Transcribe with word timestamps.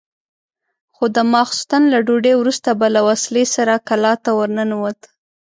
خو 0.95 1.05
د 1.15 1.17
ماخستن 1.33 1.81
له 1.93 1.99
ډوډۍ 2.07 2.33
وروسته 2.37 2.69
به 2.79 2.87
له 2.95 3.01
وسلې 3.07 3.43
سره 3.55 3.73
کلا 3.87 4.13
ته 4.23 4.29
ورننوت. 4.39 4.99